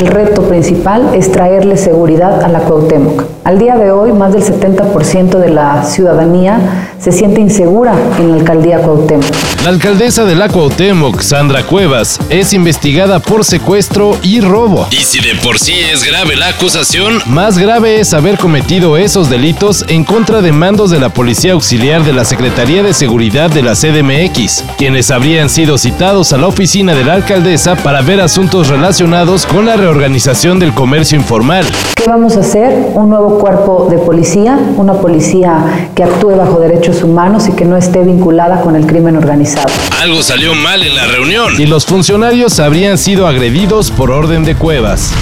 [0.00, 3.24] El reto principal es traerle seguridad a la Cuauhtémoc.
[3.44, 8.36] Al día de hoy, más del 70% de la ciudadanía se siente insegura en la
[8.36, 9.26] alcaldía Cuauhtémoc.
[9.64, 14.86] La alcaldesa de la Cuauhtémoc, Sandra Cuevas, es investigada por secuestro y robo.
[14.90, 19.28] Y si de por sí es grave la acusación, más grave es haber cometido esos
[19.28, 23.62] delitos en contra de mandos de la Policía Auxiliar de la Secretaría de Seguridad de
[23.62, 28.68] la CDMX, quienes habrían sido citados a la oficina de la alcaldesa para ver asuntos
[28.68, 31.64] relacionados con la reorganización del comercio informal.
[31.96, 32.92] ¿Qué vamos a hacer?
[32.94, 37.76] Un nuevo cuerpo de policía, una policía que actúe bajo derechos humanos y que no
[37.76, 39.66] esté vinculada con el crimen organizado.
[40.00, 41.60] Algo salió mal en la reunión.
[41.60, 45.12] Y los funcionarios habrían sido agredidos por orden de Cuevas.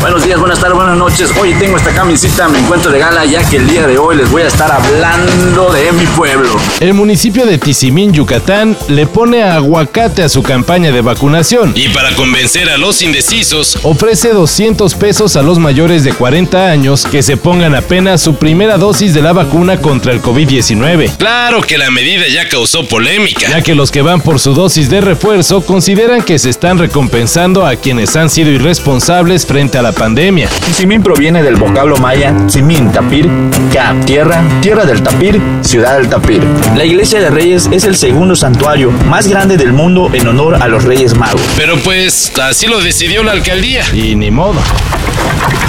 [0.00, 1.32] Buenos días, buenas tardes, buenas noches.
[1.40, 4.30] Hoy tengo esta camisita, me encuentro de gala ya que el día de hoy les
[4.30, 6.48] voy a estar hablando de mi pueblo.
[6.80, 11.72] El municipio de Tizimín, Yucatán, le pone aguacate a su campaña de vacunación.
[11.74, 17.06] Y para convencer a los indecisos, ofrece 200 pesos a los mayores de 40 años
[17.10, 21.16] que se pongan apenas su primera dosis de la vacuna contra el COVID-19.
[21.16, 24.90] Claro que la medida ya causó polémica, ya que los que van por su dosis
[24.90, 29.85] de refuerzo consideran que se están recompensando a quienes han sido irresponsables frente a la
[29.92, 30.48] pandemia.
[30.72, 33.28] Simín proviene del vocablo maya Simín, tapir,
[33.72, 36.42] ka, tierra, tierra del tapir, ciudad del tapir.
[36.76, 40.68] La iglesia de Reyes es el segundo santuario más grande del mundo en honor a
[40.68, 41.40] los Reyes Magos.
[41.56, 43.84] Pero pues así lo decidió la alcaldía.
[43.92, 44.60] Y ni modo.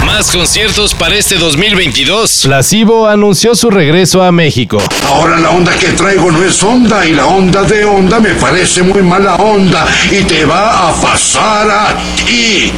[0.06, 2.42] Más conciertos para este 2022.
[2.44, 4.78] Placebo anunció su regreso a México.
[5.06, 8.82] Ahora la onda que traigo no es onda y la onda de onda me parece
[8.82, 12.72] muy mala onda y te va a pasar a ti.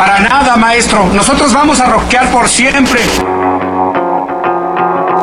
[0.00, 1.10] Para nada, maestro.
[1.12, 3.02] Nosotros vamos a rockear por siempre.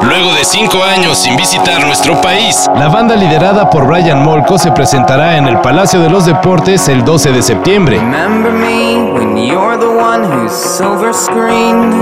[0.03, 4.71] Luego de cinco años sin visitar nuestro país, la banda liderada por Brian Molko se
[4.71, 7.99] presentará en el Palacio de los Deportes el 12 de septiembre.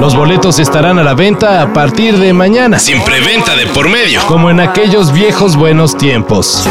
[0.01, 2.77] Los boletos estarán a la venta a partir de mañana.
[2.77, 4.21] Sin preventa de por medio.
[4.27, 6.67] Como en aquellos viejos buenos tiempos.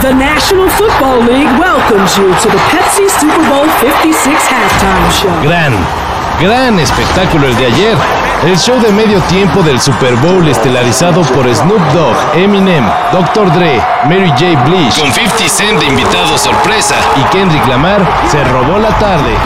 [0.00, 5.42] The National Football League welcomes you to the Pepsi Super Bowl 56 halftime show.
[5.42, 5.74] Gran,
[6.40, 7.96] gran espectáculo el de ayer.
[8.42, 13.52] El show de medio tiempo del Super Bowl estelarizado por Snoop Dogg, Eminem, Dr.
[13.52, 14.64] Dre, Mary J.
[14.64, 18.00] Blige, con 50 Cent de invitado sorpresa y Kendrick Lamar
[18.30, 19.36] se robó la tarde.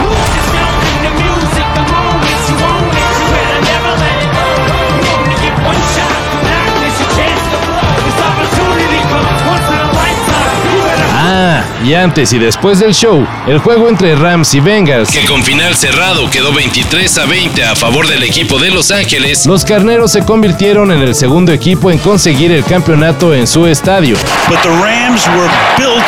[11.85, 15.75] Y antes y después del show, el juego entre Rams y Bengals, que con final
[15.75, 20.25] cerrado quedó 23 a 20 a favor del equipo de Los Ángeles, los carneros se
[20.25, 24.17] convirtieron en el segundo equipo en conseguir el campeonato en su estadio.
[24.49, 26.05] But the Rams were built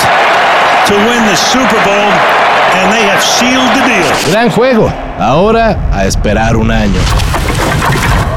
[0.87, 2.11] to win the Super Bowl
[2.81, 4.31] and they have sealed the deal.
[4.31, 4.91] Gran juego.
[5.19, 6.99] Ahora a esperar un año.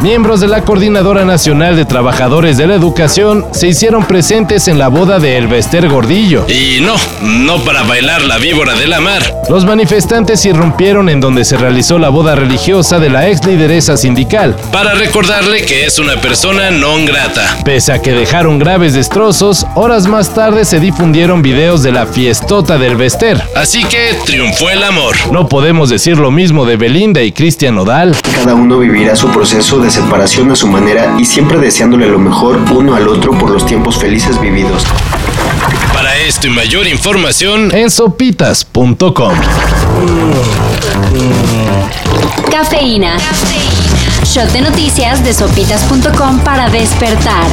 [0.02, 4.88] Miembros de la Coordinadora Nacional de Trabajadores de la Educación se hicieron presentes en la
[4.88, 6.46] boda de Elvester Gordillo.
[6.48, 9.22] Y no, no para bailar la víbora de la mar.
[9.50, 14.56] Los manifestantes irrumpieron en donde se realizó la boda religiosa de la ex lideresa sindical.
[14.72, 17.58] Para recordarle que es una persona non grata.
[17.62, 22.78] Pese a que dejaron graves destrozos, horas más tarde se difundieron videos de la fiestota
[22.78, 23.42] del Elvester.
[23.54, 25.14] Así que triunfó el amor.
[25.30, 28.16] No podemos decir lo mismo de Belinda y Cristian Nodal.
[28.34, 32.58] Cada uno vivirá su proceso de separación a su manera y siempre deseándole lo mejor
[32.72, 34.84] uno al otro por los tiempos felices vividos.
[35.92, 39.34] Para esto y mayor información en sopitas.com.
[42.50, 43.16] Cafeína.
[44.24, 47.46] Shot de noticias de sopitas.com para despertar.